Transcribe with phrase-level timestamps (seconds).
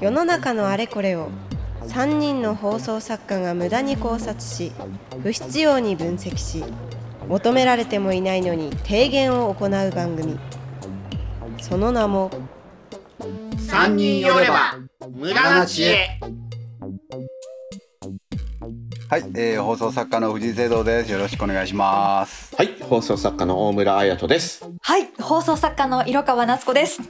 [0.00, 1.30] 世の中のあれこれを
[1.82, 4.72] 3人の放送作家が無駄に考察し
[5.22, 6.64] 不必要に分析し
[7.28, 10.38] 求められてもいないのに提言を行う番組。
[11.60, 12.30] その名も
[13.20, 14.76] 3人寄れば
[15.10, 16.20] 無駄な知恵。
[19.14, 21.12] はい、えー、放送作家の藤井聖堂です。
[21.12, 22.52] よろしくお願いします。
[22.56, 24.68] はい、放送作家の大村彩人です。
[24.82, 27.00] はい、放送作家の色川夏子です。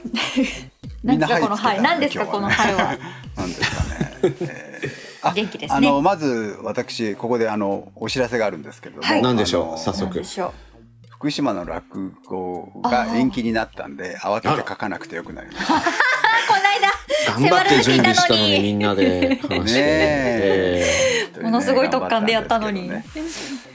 [1.03, 2.95] 何ですかこのはいはい、何ですかこのはいは。
[3.35, 4.11] なんですかね。
[4.21, 10.23] えーあ元気ですねあのまず私ここであのお知らせがあるんですけれども、はい何でしょう早速
[11.09, 15.73] 福島の落語が延期になったんで慌てて書かなくてよくなりましう。
[15.73, 15.81] あ、
[16.47, 17.49] この間。
[17.49, 19.67] 頑張って準備したのにみんなで話た。
[19.67, 19.81] して。
[19.81, 21.04] ね
[21.37, 23.05] ええものすごい特感でやったのにね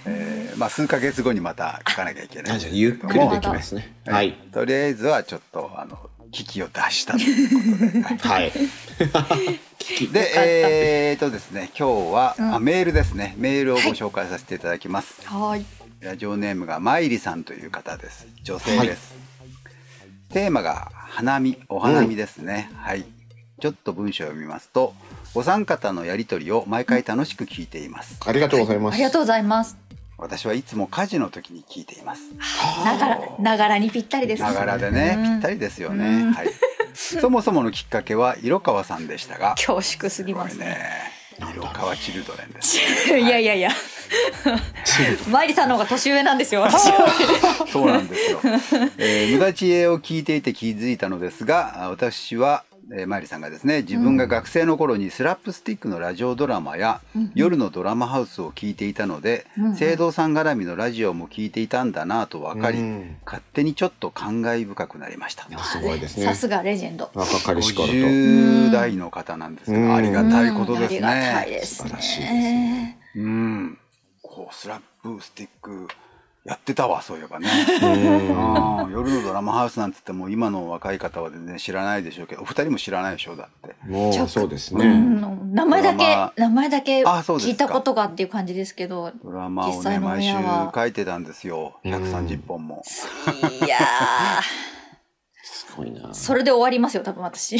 [0.06, 3.94] えーまあ数ヶ月後にまた書かなきゃいけない ゆっくりできますね。
[4.06, 4.32] はい。
[4.52, 5.98] とりあえずはちょっとあの
[6.32, 8.24] 危機を脱したということで。
[8.24, 8.52] はいはい。
[10.12, 13.34] で、えーとですね、今日は、あメールですね。
[13.38, 15.26] メールをご紹介させていただきます。
[15.26, 15.64] はい。
[16.00, 18.26] ラジオネームがまいりさんという方です。
[18.42, 19.14] 女性です。
[20.32, 22.70] テーマが花見、お花見ですね。
[22.76, 23.04] はい。
[23.60, 24.94] ちょっと文章を読みますと、
[25.34, 28.18] お三方のやりとりを毎回楽しく聞いています。
[28.26, 28.94] ありがとうございます。
[28.94, 29.76] ありがとうございます。
[30.18, 32.22] 私はいつも家事の時に聞いています。
[32.84, 34.42] ながら、ながらにぴったりです。
[34.42, 36.32] ながらでね、うんぴったりですよね。
[36.32, 36.48] はい。
[36.94, 40.76] そもそものきっかけは色川さんでしたが、恐縮すぎますね。
[41.54, 42.76] 色川チルドレンです。
[43.16, 43.70] いやいやいや。
[45.30, 46.66] マイリさんの方が年上なんですよ。
[47.72, 48.40] そうなんですよ。
[48.98, 57.00] えー無駄知恵を聞いていて気づいたのですが、あ私は、えー、マイリさんがですね、自分が学生の頃にスラップスティックのラジオドラマや、
[57.34, 59.46] 夜のドラマハウスを聞いていたので、
[59.76, 65.46] 聖堂さん絡みのラジオも聞いていたんだなと分かり、うん勝手にちょっと感慨深くなりました。
[65.62, 66.34] すごいですねさ。
[66.34, 67.10] すがレジェンド。
[67.14, 67.92] 若かりし頃と。
[67.94, 71.56] 50代の方なんですけど、うんありがたいことですありがたいね。
[71.58, 72.98] です素晴らしいですね。
[73.16, 73.78] うん。
[74.22, 75.86] こう、スラップスティック、
[76.44, 77.48] やってたわ、そういえばね。
[78.90, 84.86] 夜のドラマハウスなんつっても今の若い方は全然知らないでしょうけどお二人も知らないでしょうだってもうそうですうね。
[84.86, 89.12] ん名前だけ、名前だけ聞いたことがっていう感じですけど。
[89.22, 90.32] ドラマをね毎週
[90.74, 92.82] 書いてたんですよ130本も
[93.64, 93.80] いやー。
[95.44, 96.14] すごいな。
[96.14, 97.58] それで終わりますよ、多分私。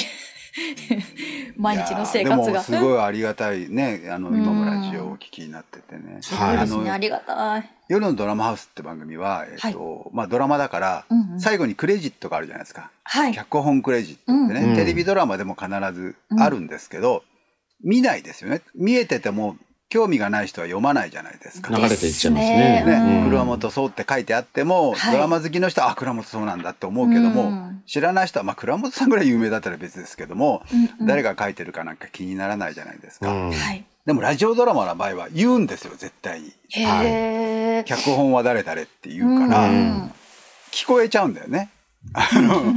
[1.57, 2.63] 毎日の生活が。
[2.63, 6.13] すごいありがたいねあの今もラジオをお聞きになっててね。
[6.13, 7.71] いですね、あのありがたい。
[7.89, 11.41] 夜のドラマハウスって番組は、えっとまあ、ドラマだから、うんうん。
[11.41, 13.35] 最後にクレジットがあるじゃないですか、はい。
[13.35, 17.25] 脚本クレジットってね、うんテレビドラマでも必ずあるんですけど、
[17.83, 18.63] 見ないですよね。
[18.75, 19.57] 見えてても
[19.91, 21.77] 興味がない人は読まないじゃないですか。
[21.77, 22.85] 流れていっちゃいますね。
[22.85, 23.29] ねね、うん。
[23.29, 25.13] 倉本壮って書いてあっても、はい。
[25.13, 27.83] ドラマ好きの人はあ倉本壮なんだって思うけども、うん。
[27.87, 31.07] 知らない人は、まあ、倉本さんぐらい有名だったら別ですけども、うんうん。
[31.07, 33.51] 誰が書いてるかなんか気にならないじゃないですか、うん。
[33.51, 33.85] はい。
[34.07, 36.53] でもラジオドラマの場合は言うんですよ絶対に。
[36.71, 37.85] へえ。
[37.85, 40.13] 脚本は誰々って言うから、うん。
[40.71, 41.71] 聞こえちゃうんだよね
[42.13, 42.75] あの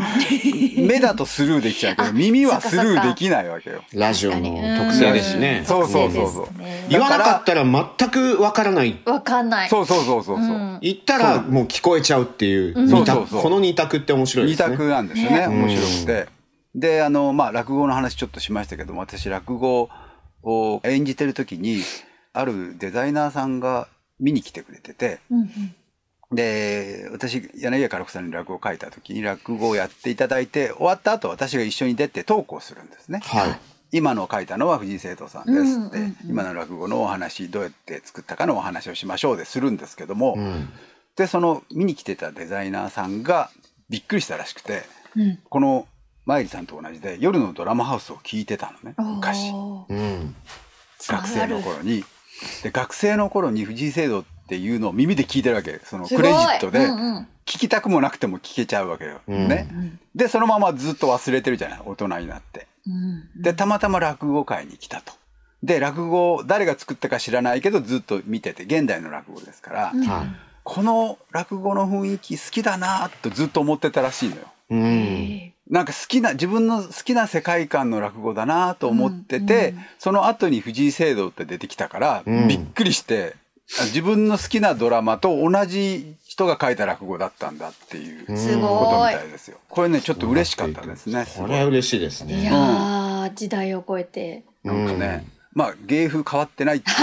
[0.86, 3.82] 目だとスルーできちゃうけど耳はスルーできないわけよ。
[3.94, 5.64] ラジオの特性ですね。
[5.66, 6.48] そうそうそうそう。
[6.90, 9.00] 言わなかったら全くわからない。
[9.06, 9.70] わかんない。
[9.70, 10.80] そうそうそうそうそう、うん。
[10.82, 13.26] 言ったらもう聞こえちゃうっていう二そうそうそう。
[13.28, 14.78] 択この二択って面白い二ですね。
[14.78, 15.40] 択なんですよね。
[15.40, 16.28] ね面白くて。
[16.76, 19.90] であのまあ落語の話ちょっとしましたけども私落語
[20.44, 21.82] を演じてる時に
[22.34, 23.88] あるデザイナーさんが
[24.20, 25.76] 見に来てくれててうんうん
[26.36, 33.20] で私柳家から子さんに落語を書いた時に落語をやっていただいて終わった後私が一緒に出てトークをするんですね。
[33.24, 33.60] はい。
[33.92, 40.70] 今のを書いたのは藤井聖堂さんですって、うんうんうん今の落語のお話どうやって作ったかのお話をしましょうでするんですけども、うん。
[41.16, 43.52] でその見に来てたデザイナーさんが
[43.90, 44.84] びっくりしたらしくて
[45.16, 45.88] うんこの
[46.26, 50.36] マイリさんと同じで夜のドラマハウスを聞いてたのね昔うん。
[51.08, 52.04] 学生の頃に。
[52.64, 55.80] で学生の頃に藤井聖堂っていうのを耳で聞いてるわけ。
[55.84, 56.86] そのクレジットで。
[56.86, 57.28] うんうん。
[57.46, 59.20] 聞きたくもなくても聞けちゃうわけよ。
[59.28, 59.50] うん。
[59.50, 59.68] ね、
[60.16, 61.82] でそのままずっと忘れてるじゃない？
[61.86, 62.68] 大人になって。
[62.88, 63.42] うん。
[63.42, 65.12] でたまたま落語会に来たと。
[65.62, 70.26] で落語を誰が作ったか知らないけどずっと見てて現代の落語ですから、は
[70.64, 74.42] この落語の雰囲気好きだなとずっと思ってたらしいのよ。
[74.42, 74.74] い。
[74.76, 74.84] うん。
[74.86, 79.78] へなんか好きな自分の好きな世界観の落語だなと思ってて、うん。
[79.78, 79.86] うん。
[80.00, 82.48] その後に藤井聖堂って出てきたから、うん。
[82.48, 83.43] びっくりしてあ
[83.86, 89.58] 自分の好きなドラマと同じ人が書いた落語だったんだっていうことごいみたいですよ。
[89.70, 91.26] これねちょっと嬉しかったですね。
[91.38, 92.46] これは嬉しいですいね。
[92.46, 95.26] やー時代を超えてなんかね、
[95.56, 96.94] まあ芸風変わってないってい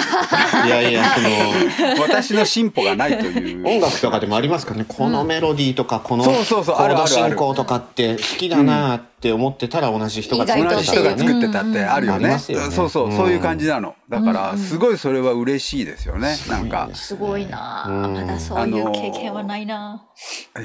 [0.64, 3.66] ういやいやその私の進歩がないという。
[3.66, 4.86] 音楽とかでもありますからね？
[4.88, 12.38] このメロディーとかこのコそうそうそうあるード進行とかって好きだなって思ってたら同じ人が作意外と同じ人が作ってたってあるよね。
[12.38, 13.16] そうそう、うん。
[13.16, 13.94] そういう感じなの。
[14.08, 16.36] だから、すごいそれは嬉しいですよね。
[16.48, 18.14] なんか、すごいな、うん。
[18.14, 20.02] まだそういう経験はないな、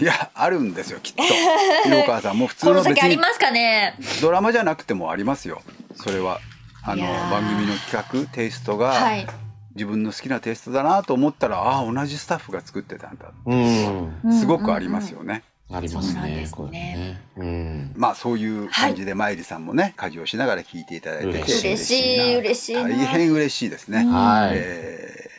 [0.02, 1.22] いや、あるんですよ、きっと。
[1.84, 2.40] 広川さん。
[2.40, 3.96] も普通このの別に先ありますかね？
[4.22, 5.62] ドラマじゃなくてもありますよ。
[5.96, 6.40] それは。
[6.86, 9.28] あの番組の企画テイストが、はい。
[9.76, 14.32] 自分の好きなテイストだなと思ったらああ同じスタッフが作ってたんだうん。
[14.32, 15.44] すごくありますよね。
[15.70, 17.22] ありますねね。
[17.36, 22.84] うんまあそういう感じでまいりさんもね家事をしながら聞いていただいて嬉嬉しい嬉しいな。
[22.84, 24.06] 大変嬉しいですね。
[24.06, 24.52] はい。
[24.54, 25.30] え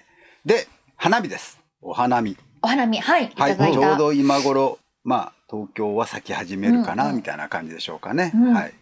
[0.44, 0.48] ー。
[0.48, 0.66] で
[0.96, 1.58] 花見です。
[1.80, 2.36] お花見。
[2.62, 8.32] お花見はいいはい、ちょうど今頃、まあ、東京は咲き始めるかな、みたいな感じでしょうかね。
[8.34, 8.52] うん。
[8.52, 8.74] はい。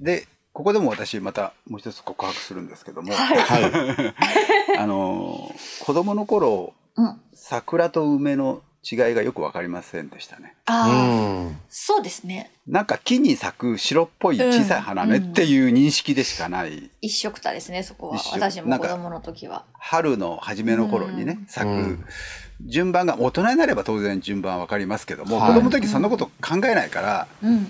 [0.00, 3.64] で、ここでも私またもう一つ告白するんですけども、はい。
[4.78, 7.20] あのー子供の頃、うん。
[7.34, 10.54] 桜と梅の違いがよくわかりませんでしたね。
[10.66, 11.58] ああ、うん。
[11.68, 12.52] そうですね。
[12.68, 16.88] なんか木に咲く白っぽい小さい花芽っていう認識でしかない。
[17.00, 18.18] 一緒くたですねそこは。
[18.32, 19.64] 私も子供の時は。
[19.72, 22.04] 春の初めの頃にね、うん咲く、うん。
[22.64, 25.48] 順番が大人になれば当然順番わかりますけども、はい。
[25.48, 27.68] 子供の時そんなこと考えないから、うん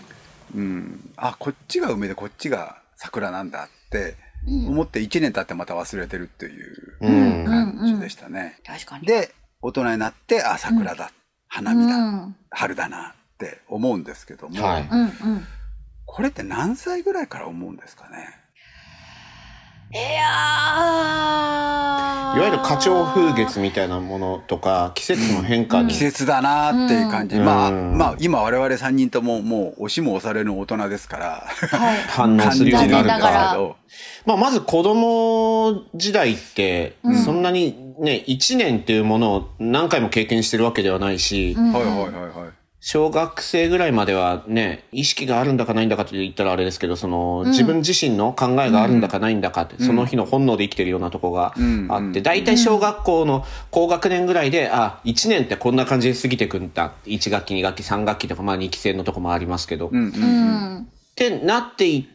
[0.55, 4.17] うん、あこっちが梅でこっちが桜なんだって
[4.47, 7.45] 思って1年経ってまた忘れてるっていううん。
[7.45, 8.59] 感じでしたね。
[8.65, 9.07] 確かに。
[9.07, 11.11] で大人になってあ桜だ、
[11.49, 12.37] 花見だ、うん。
[12.51, 14.89] 春だなって思うんですけども、はい。
[14.91, 15.11] うんうん。
[16.05, 18.29] これって何歳ぐらいから思うんですかね？
[19.95, 22.37] いやー。
[22.37, 27.45] いわゆる花鳥風月みたいなものとか季節の変化に季節だなっていう感じ、うん。
[27.45, 31.47] まあうんまあ今我々3人とももう押しも押されぬ大人ですから。
[31.47, 31.99] はい。
[32.11, 33.77] 反応するようになるん残念ながらだけど。
[34.27, 56.93] まあ、まず子供時代って、そんなにね、1年っていうものを何回も経験してるわけではないし、はいはいはいはい小学生ぐらいまではね、意識があるんだかないんだかって言ったらあれですけど、その、自分自身の考えがあるんだかないんだかって、その日の本能で生きてるようなとこがんあって、大体小学校の高学年ぐらいで、あ、1年ってこんな感じで過ぎてくんだ。
[57.07, 59.89] 1学期、2学期、3学期とか、まあ2期生のとこもありますけど。
[59.89, 60.09] うん。
[60.09, 60.13] うん。
[60.13, 60.19] う
[60.81, 60.81] ん。
[60.81, 60.85] っ
[61.15, 62.14] てなっていって、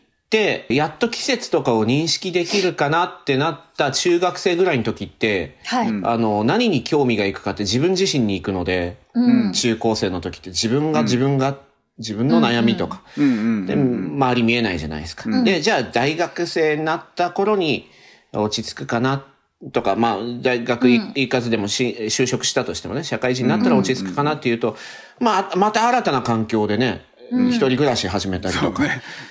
[0.70, 9.54] やっと季節とかを認識できるかなってなった中学生ぐらいの時って、はい、あの、何に興味がいくかって自分自身に行くので、うん。
[9.54, 11.58] 中高生の時って自分が自分が、
[11.98, 13.24] 自分の悩みとか、うん。
[13.24, 13.28] う
[13.62, 13.66] ん。
[13.66, 15.30] で、周り見えないじゃないですか。
[15.44, 17.90] で、じゃあ大学生になった頃に
[18.32, 19.26] 落ち着くかな
[19.74, 24.78] とか、まあ、大学行かずでもし、就職したとしてもね、社会人になったら落ち着くかなっていうと、
[25.20, 28.84] まあ、また新たな環境でね、一人暮らし始めたりとか、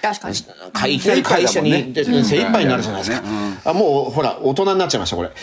[0.02, 0.36] 確かに。
[0.72, 3.22] かいきなり会社に、精一杯になるじゃないですか。
[3.64, 5.30] あもう、ほら、大人になっちゃいました、これ。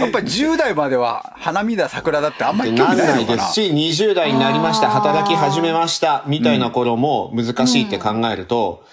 [0.00, 3.04] やっぱり10代までは花見だ桜だってあんまり興なんな。
[3.04, 8.84] 味ないですし、20代になりました、働き始めました、みたいな頃も難しいって考えると、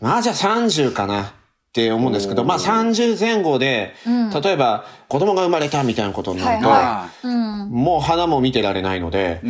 [0.00, 1.26] まあじゃあ30かなっ
[1.72, 3.94] て思うんですけど、まあ30前後で、
[4.42, 7.28] 例えば子供が生まれたみたいなことになると、
[7.68, 9.40] もう花も見てられないので、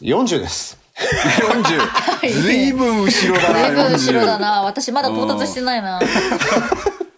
[0.00, 0.81] 40です。
[0.94, 4.62] 40ずいぶん後ろだな随分後ろだ40な。
[4.62, 5.98] 私まだ到達してないな。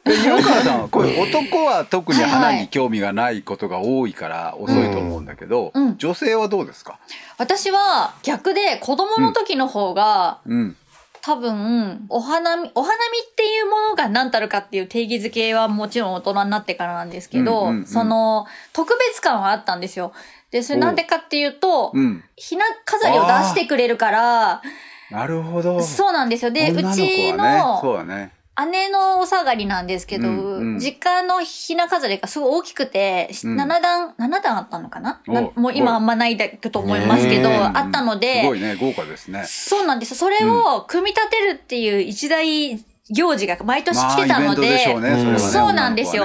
[0.05, 5.97] で広川さんは これ男は特に花に興味がないことが多いから遅いと思うんだけど、うん。
[5.99, 6.99] 女性はどうですか？
[7.39, 10.77] 私は逆で子供の時の方が、うん。
[11.23, 17.87] 多分お花見お花見っていうものが何たるかっていう定義づけはもちろん大人になってからなんですけど、うんうんうん。
[17.87, 20.13] その特別感はあったんですよ
[20.55, 22.01] でそれなんでかっていうと、う。
[22.01, 22.23] ん。
[22.37, 24.63] ひな飾りを出してくれるから
[25.11, 25.83] なるほど。
[25.83, 26.53] そうなんですよ。
[26.53, 28.33] でう女の子はちねのね。
[28.71, 30.79] 姉のお下がりなんですけど、うんうん。
[30.79, 33.61] 実家のひな飾りがすごい大きくて、うん。
[33.61, 35.21] 7段、7段あったのかな？
[35.27, 38.77] もう今あんまないだと思いますけど、あったので、すごいね。
[38.77, 39.43] 豪華ですね。
[39.49, 40.15] そうなんです。
[40.15, 42.79] それを組み立てるっていう一大
[43.11, 45.39] 行事が毎年来てたので、まあでね。
[45.41, 46.25] そそうなんですよ。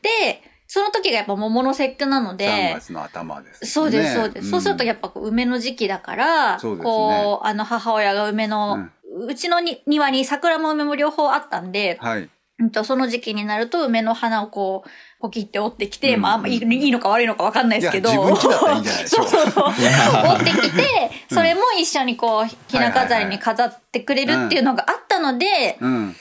[0.00, 4.50] で、その時がやっぱ桃の節句なの3で、月の頭です、ね、そうです、そうです。
[4.50, 6.84] そうするとやっぱこう梅の時期だから、そうですね。
[6.84, 8.86] こう、あの母親が梅の、
[9.26, 12.28] うちのに庭に桜も梅も両方あったんで、はい。
[12.60, 16.20] うんとその時期になると梅の花をこう、ポキって折ってきて、うん。
[16.20, 18.10] まああんまいいいいのか悪いのかわかんないですけど。
[18.10, 19.26] いや自分家だったらいいんじゃないでしょう。
[19.30, 19.64] そうそうそう。
[20.34, 26.16] 折ってきて、それも一緒にこう、ひな飾りに飾ってくれるっていうのがあったので、うん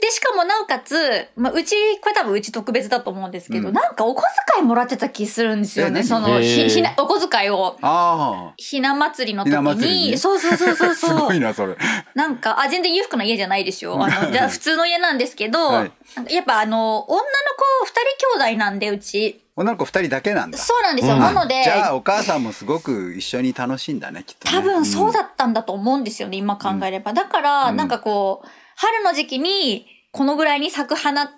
[0.00, 4.22] で、しかもなおかつ、まあ、うち、これ多分うち特別だと思うんですけど、うんなんかお小
[4.54, 6.02] 遣いもらってた気するんですよね。
[6.02, 7.78] その、ひ、ひな、お小遣いを。
[7.80, 9.50] あひな祭りの時
[9.86, 11.18] に、にそうそうそうそうあ、すそう。
[11.20, 11.76] ごいな、それ。
[12.14, 13.94] なんか、あ、全然裕福な家じゃないですよ。
[14.02, 15.92] あの、 じゃあ普通の家なんですけど、はい
[16.30, 17.90] やっぱあの、女の子二
[18.38, 19.42] 人兄弟なんで、うち。
[19.56, 20.58] 女の子二人だけなんだ。
[20.58, 21.14] そうなんですよ。
[21.14, 24.54] うんなので、じゃあ、お母さんもすごく一緒に楽しいんだね、きっと、ね。
[24.58, 27.12] 多分そうだんったんだと思うんですよね、今考えれば。
[27.12, 31.28] だから、うんなんかこう、春の時期に、このぐらいに咲く花っ。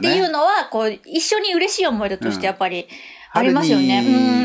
[0.00, 2.86] ていうのは、こう、一緒に嬉しい思い出としうんてやっぱり
[3.32, 4.00] ありますよね。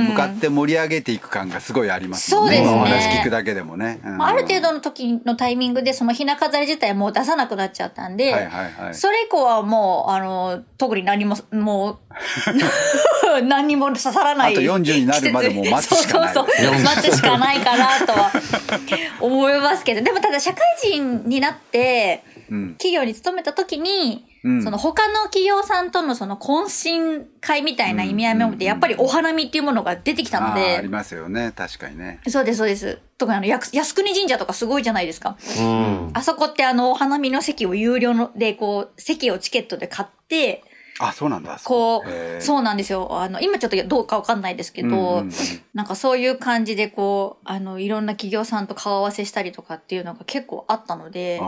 [0.09, 2.37] 向かって盛り上げていく感がすごいありますね。
[2.37, 3.99] そうですね話聞くだけでもね。
[4.03, 8.95] うんまあある程度の時のタイミングで、そのひな飾り自体はもう出さなくなっちゃったんで、はいはいはい。
[8.95, 11.99] それ以降はもう、あの、特に何も、も
[13.31, 14.53] う、 何にも刺さらない。
[14.53, 16.73] あと40になるまでもう待つしかないそうそうそう。
[16.73, 18.31] 40待つしかないかなとは
[19.19, 22.38] 思いますけど、でもただ社会人になって、うん
[22.77, 31.51] 企業に勤めた時に、うんその他の企業さんとのその懇親会みたいな意味合いも持って、うんやっぱりお花見っていうものが出てきたのあーありで、ますよね。
[31.55, 32.21] 確かにね。
[32.27, 32.99] そうです、そうです。
[33.17, 35.37] 特にあの、やく靖国神社とかすごいじゃないですか。
[35.59, 36.11] うん。
[36.13, 40.63] あそこってあの、お花見の席を有料ので、こう、席をチケットで買って、
[40.99, 41.59] あ、そうなんだ。
[41.63, 43.07] こう、そうなんですよ。
[43.11, 45.31] あの、今ちょっとどうかわかんないですけど、うんうんうん
[45.73, 51.45] なんかそういう感じでこう、あの、いろんな企業さんと顔合わせしたりとかっていうのが結構あったので、あ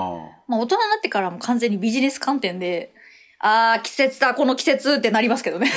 [0.48, 2.94] まあ大人になってからも完全にビジネス観点で、
[3.40, 5.70] あー、季節だ、この季節ってなりますけどね。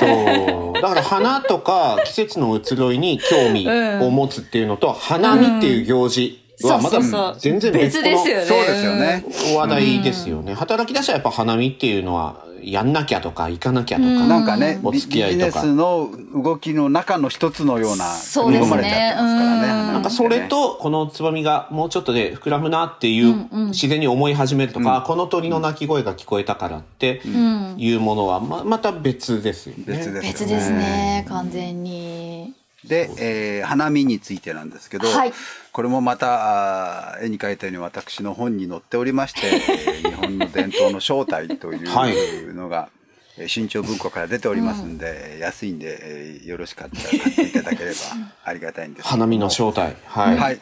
[0.00, 0.72] そう。
[0.80, 3.68] だから花とか季節の移ろいに興味
[4.02, 8.44] を持つっていうのと、花見っていう行事はまだそうそうそう全然別ですよね。
[8.46, 9.24] そうですよね。
[9.56, 10.54] 話題ですよね。
[10.54, 14.08] 働き出したらやっぱ花見っていうのはやんなきゃとか行かなきゃとか。
[14.26, 19.66] なんかね、おビ付き合いとかビジネスの動きの中の一つのような、そうですねまれちゃってますからね。
[19.66, 27.74] なんかそれ、とこのつばみがもうちょっとで膨らむなっていう自然に思い始めるとか、この鳥の鳴き声が聞こえたからってうん。
[27.76, 29.84] いうものはままた別ですよね。
[29.86, 30.20] 別ですよね。
[30.28, 32.53] 別ですね、完全に。
[32.88, 35.32] で、えー花見についてなんですけど、はい
[35.72, 39.50] これもまた絵に描いたように私の本に載っておりまして、え
[40.06, 42.88] ー日本の伝統の正体という のが、
[43.36, 47.96] えー新潮文庫から出ておりますんで、安いんで、えーよろしかったら買っていただければ
[48.44, 49.96] ありがたいんです花見の正体。
[50.06, 50.36] はい。
[50.36, 50.60] はい。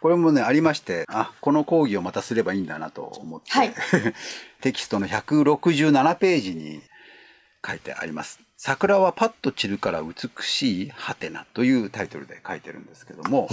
[0.00, 3.74] これもね、ありまして、あ、この講義をまたすればいいんだなと思って、はい
[4.62, 6.80] テキストの167ページに
[7.66, 8.40] 書いてあります。
[8.66, 13.46] 桜はパッと散るから美しいハテナというタイトルで書いてるんですけども、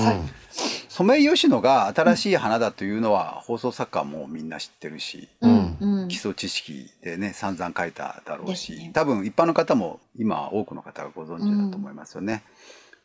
[0.87, 5.77] ソメイヨシノが新しい花だというのは放送作家もみんな知ってるし、うん。
[5.81, 6.13] うん基。
[6.13, 12.43] 礎知識でね散々書いただろうし、ね多分一般の方も今多くの方がご存知だと思いますよね。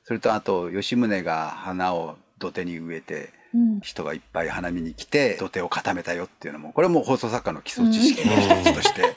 [0.04, 3.30] それとあと吉宗が花を土手に植えてうん
[3.82, 9.16] 人がいっぱい花見に来て土手を固めたよっていうのもこれも放送作家の基礎知識の一つとして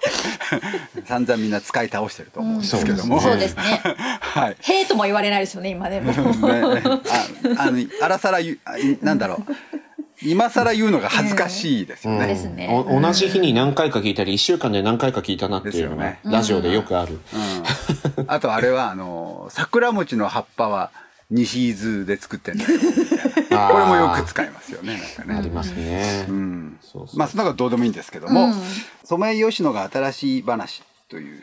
[1.06, 3.82] 散々みんな使い倒してると思うんですけども、そうですね。
[4.20, 4.58] はい。
[4.60, 6.12] へーとも言われないですよね、今でも。
[6.12, 6.22] ね。
[7.58, 8.40] ああのあらさら
[9.02, 9.54] なんだろう。
[10.22, 12.28] 今更言うのが恥ずかしいですよね。
[12.28, 12.68] ですね。
[12.70, 17.20] お同じ日に何回か聞いたり、一週間で何回か聞いたなっていうのが、ですよラジオでよくある。
[18.18, 20.92] うん、あとあれはあの桜餅の葉っぱは
[21.30, 25.40] 西伊豆で作ってんだよみたいなこれもよく使いますよねなんかね。
[25.40, 26.26] ありますね。
[26.28, 28.54] うんそうそうまあそんなことどうでもいいんですけども、うん
[29.04, 31.42] ソメイヨシノが新しい話という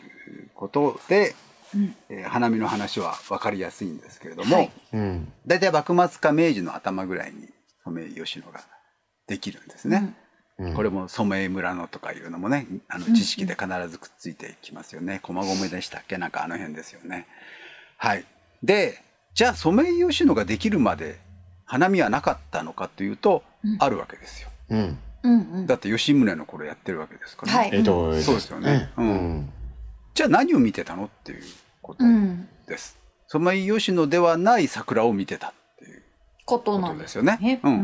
[0.55, 1.35] ことで、
[2.09, 5.33] えー花見の話は分かりやすいんですけれども、はいうん。
[5.47, 7.49] 大体幕末か明治の頭ぐらいに
[7.85, 8.61] ソメイヨシノが
[9.26, 10.14] できるんですね。
[10.75, 15.21] これも染井村のとかいうのもねあの知識で必ずくっついてきますよね。
[15.23, 16.16] 駒込でしたっけ？
[16.19, 17.26] なんかあの辺ですよね。
[17.99, 18.25] はい。
[18.62, 19.02] で
[19.37, 21.19] じゃあソメイヨシノができるまで
[21.66, 23.43] 花見はなかったのかというと、
[23.81, 24.49] あるわけですよ。
[24.71, 24.99] うん。
[25.25, 25.66] うんうん。
[25.66, 27.59] だって吉宗の頃やってるわけですからね。
[27.59, 29.09] はいえっと、そうですよねううん
[29.40, 29.52] ん。
[30.14, 31.43] じゃあ何を見てたのっていう
[31.83, 32.49] ことうん。
[32.66, 32.97] です。
[33.28, 36.02] ソメイヨシノではない桜を見てたっていう
[36.47, 37.37] ことなんですよね。
[37.43, 37.61] ね。
[37.62, 37.69] う。
[37.69, 37.75] うん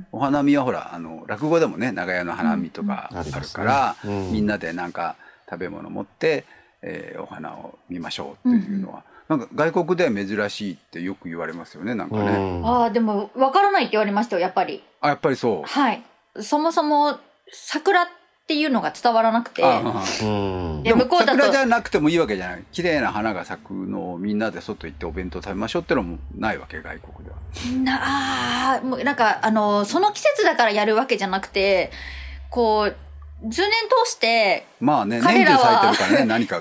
[0.00, 0.06] ん。
[0.12, 5.16] お花見はほらあの落語でもね長屋の花見とかあるから、うんみんなでなんか
[5.48, 6.44] 食べ物持って、
[6.82, 12.60] えーお花を見ましょうっていうのは、なんか外国では珍しいってよく言われますよねなんかうね。
[12.60, 12.66] ん。
[12.66, 14.82] ああ、でも、わからないって言われましたよ、やっぱり。
[15.00, 15.68] あやっぱりそう。
[15.68, 16.02] はい。
[16.40, 17.18] そもそも、
[17.52, 18.06] 桜っ
[18.46, 19.60] ていうのが伝わらなくて。
[19.62, 27.36] で向こうだと桜じゃなくてもいいわけじゃない綺麗な花が咲くのをみんなで外行ってお弁当食べましょうってのもないわけ外国では。
[27.84, 31.90] なあーもうなんか、あの、その季節だからやるわけじゃなくて、
[32.48, 32.96] こう、
[33.42, 33.56] 10年
[34.04, 35.94] 通して、まあね彼らは。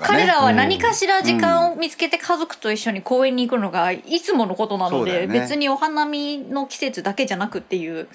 [0.02, 5.28] 彼らは何かしら時間を見つけて家族と一緒に公園に行くのがいつものことなので、ね。
[5.28, 8.08] 別にお花見の季節だけじゃなくっていう、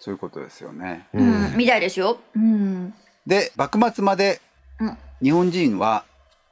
[0.00, 1.06] そういうことですよね。
[1.12, 2.18] うんみたいですよ。
[2.34, 2.94] うん。
[3.26, 4.40] で幕末まで
[4.80, 4.98] うん。
[5.22, 6.04] 日本人は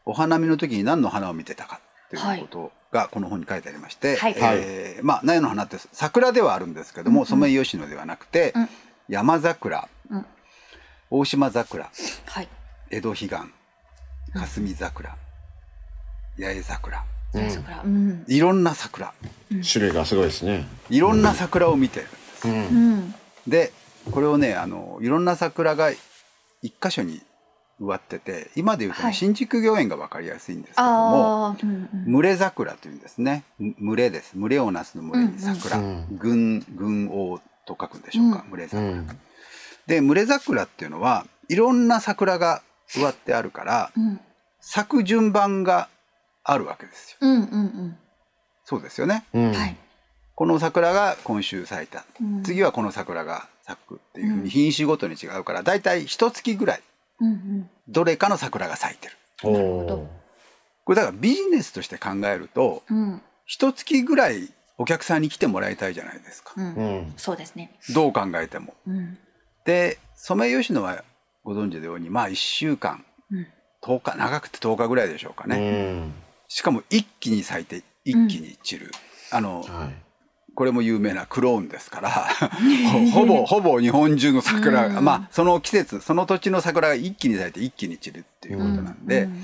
[0.05, 4.35] お花見の時に何の花を見てたかっていうことがこの本に書いてありまして、はい。
[4.39, 8.69] えーまあ苗の花って桜ではあるんですけども、ソメイヨシノではなくて、うん。
[9.09, 10.27] 山桜、うん
[11.13, 11.91] 大島桜。
[12.27, 12.49] はい。
[12.91, 13.37] 江戸彼岸
[14.33, 15.17] 霞桜。
[16.39, 17.05] 八重桜。
[17.85, 18.25] うん。
[18.29, 19.13] いろんな桜。
[19.69, 20.69] 種類がすごいですね。
[20.89, 22.07] いろんな桜を見てる。
[22.07, 22.09] ん。
[22.09, 23.15] です、うん。
[23.49, 23.73] で
[24.13, 25.91] これをねあのいろんな桜が
[26.63, 27.21] 一箇所に
[27.81, 29.15] 植わってて今でいうとね、はい。
[29.15, 31.57] 新宿御苑が分かりやすいんですけども。
[31.61, 32.13] うんうん。
[32.13, 33.43] 群れ桜というんですね。
[33.59, 34.37] む群れです。
[34.37, 36.07] 群れをなすの群れに桜、うん。
[36.17, 38.51] 群群王と書くんでしょうか、うん。
[38.51, 39.19] 群れ桜、うん。
[39.91, 42.63] で群れ桜っていうのはいろんな桜が
[42.97, 44.21] 植わってあるからうん。
[44.63, 45.89] 咲く順番が
[46.45, 47.97] あるわけですようんうん
[48.65, 49.53] そうですよねうん。
[50.37, 56.83] この桜が今週咲いた、うん次はこの桜が咲くっていうふううんに品種ごとに違うからだいたい一月ぐらい
[57.21, 57.71] うんうん。
[57.89, 60.07] どれかの桜が咲いてるおなるほどー
[60.85, 63.23] これだからビジネスとして考えるとうん。
[63.47, 66.61] 一月ぐらいお客さんに来てもらいたいじゃないですかう。
[66.61, 66.69] うん
[67.09, 67.15] ん。
[67.17, 67.75] そうですね。
[67.95, 68.75] どう考えても。
[68.87, 69.19] うん。
[69.71, 71.05] でソメイヨシノは
[71.45, 73.47] ご存知のようにまあ1週間うん。
[73.83, 75.61] 10日長くて10日ぐらいでしょうかね、う
[76.07, 76.13] ん。
[76.49, 78.91] しかも一気に咲いて一気に散る、
[79.31, 79.95] あのはい。
[80.55, 82.11] これも有名なクローンですから
[83.13, 89.43] ほほぼほぼ日本中の桜が、うんまあその季節その土地の桜が一気に咲いて一気に散るっていうことなんで、うん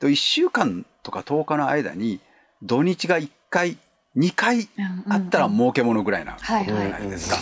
[0.00, 2.20] と1週間とか10日の間に
[2.62, 3.76] 土日が1回
[4.16, 4.68] 2回
[5.08, 7.36] あったら儲けものぐらいなことじゃないですか。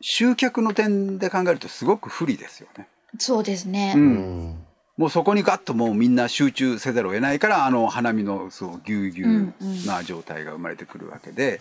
[0.00, 2.86] 集客の点で考えるとすごく不利ですよね。
[3.18, 3.92] そうですね。
[3.96, 4.66] う、うんん。
[4.96, 9.54] もうそこにガッともうみんな集中せざるを得ないからあの花見のそうぎゅうぎゅう
[9.86, 11.60] な状態が生まれてくるわけで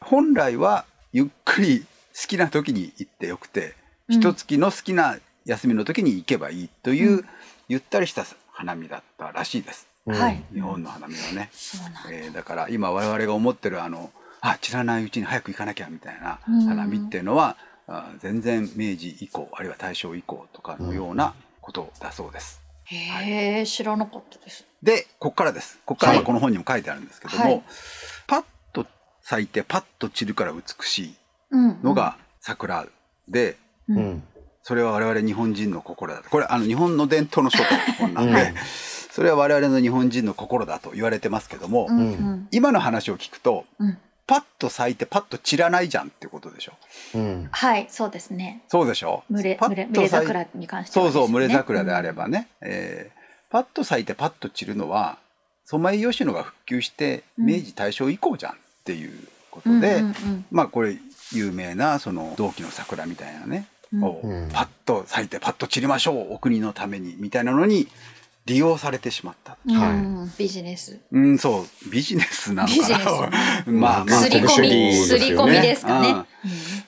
[0.00, 1.86] 本来はゆっくり好
[2.28, 3.74] きな時に行ってよくて
[4.08, 7.24] うん一月の好きな休みの時に行けばいいという
[7.68, 10.42] ゆったりした花見だったらしいですはい。
[10.54, 11.50] 日本の花見はね。
[11.52, 12.00] そうなんだ。
[12.10, 17.67] えーだから今我々が思ってるあのあ知らないうちに早く行かなきゃみたいなうん花見っていうのは、あ
[18.18, 22.60] 全然明治以降あるいは大正以降とかのようなことだそうです。
[22.84, 24.64] へえ、知らなかったです。
[24.82, 27.62] でここからですここからはこの本にも書いてあるんですけども、はい
[28.26, 28.86] パッと
[29.20, 31.14] 咲いてパッと散るから美しい
[31.50, 31.82] うん。
[31.82, 32.86] のが桜
[33.28, 33.56] で、
[33.88, 33.94] う。
[33.94, 34.22] うんん。
[34.62, 37.64] それは我々日本人の心だとこれあの日本の伝統の書と
[37.98, 38.54] 本なんで、はい
[39.10, 42.48] それは我々の日本人の心だと言われてますけども、うんうん。
[42.52, 43.98] 今の話を聞くとうん。
[44.28, 46.72] パッと咲いてパッと散らないじゃんってことでしょ？
[47.14, 47.48] うん。
[47.50, 48.62] はい、そうですね。
[48.68, 49.24] そうでしょ？
[49.30, 53.18] 群れ、群れ、群れ桜に関してはそうそう群れ桜であればね、えー
[53.50, 55.16] パッと咲いてパッと散るのは
[55.64, 57.46] ソメイヨシノが復旧してうん。
[57.46, 60.44] 明治大正以降じゃんっていうことうんで、うんうん。
[60.50, 60.98] まあこれ
[61.32, 64.04] 有名なその同期の桜みたいなね、うん。
[64.04, 67.88] をうんパッと咲いてパッと散りましょうお国のためにみたいなのに
[68.48, 69.56] 利用されてしまった。
[69.66, 70.98] うんはいうんビジネス。
[71.12, 73.64] うん、そうビジネスなのビジネかな。
[73.64, 76.14] ス まあまあすり込み、すり込みですかね。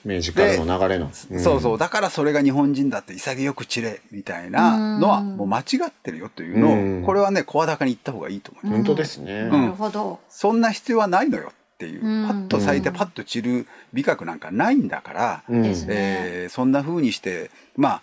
[0.04, 1.10] 明治からの流れの。
[1.12, 8.76] そうそうだからそれが日本人だって潔く散れみたいなのはうんもう間違ってるよというのうんをこれはね声高に言った方がいいと思います。
[8.76, 9.42] 本当ですね。
[9.42, 10.20] んなるほど。
[10.28, 18.02] そんな必要はないのよっていううんパッと咲いてパッと散る美学なんかないんだから、うんですねえーそんな風にしてまあ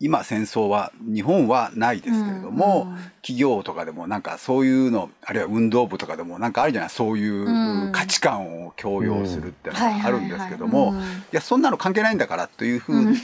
[0.00, 2.98] 今戦争は日本はないですけれども、うん。
[3.22, 7.92] 企業とかでもなんかそういうのあるいは運動部とかでもなんかあるじゃないそういううん。
[7.92, 13.18] 価値観を強要するっていうのはいがあるんですけども、はいやそんなの関係ないんだからというふうに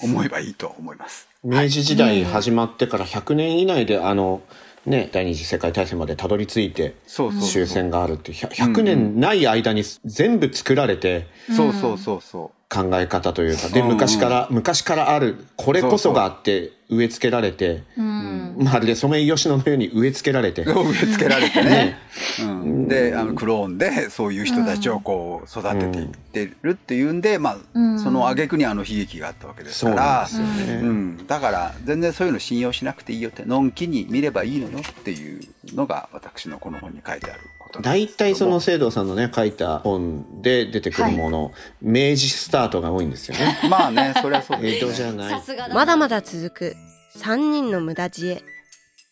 [0.00, 1.28] 思えばいいと思います。
[1.44, 4.40] 明治時代始まってから100年以内であの、
[4.86, 18.56] ね、第二次世界大戦までたどり着いてそうそうそう終戦があるっていう100 100年ない間に全部作られてそうそうそうそう考え方というかで昔から昔からあるこれこそがあって植え付けられてうん。
[18.58, 20.64] まるでソメイヨシノのように植え付けられて。
[20.66, 21.98] 植え付けられてね。
[22.40, 27.98] うん、であのクローンでそういう人たちをこう育てていってるっていうんで、まあ、うん。
[28.00, 30.80] その挙句にあの悲劇があったわけですそうからなんですよね。
[30.82, 35.40] うん、だから全然そういうの信用しなくていいよってのんきに見ればいいのよっていう
[35.74, 43.58] のが私のこの本に書いてあること大体その聖堂さんのね書いた本で出てくるもの、明治スタートが多いんですよね。
[43.70, 45.40] まあねそれはそうです、ね、江戸じゃないさ。
[45.40, 45.74] すがだ。
[45.74, 46.76] まだまだ続く
[47.18, 48.42] 3人の無駄知恵。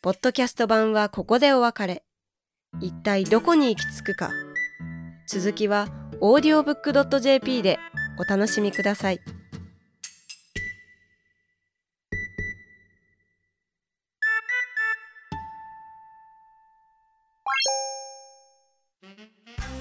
[0.03, 2.03] ポッドキャスト版はここでお別れ。
[2.81, 4.31] 一体どこに行き着くか。
[5.29, 5.89] 続きは
[6.21, 7.79] audiobook.jp で
[8.19, 9.21] お楽しみください。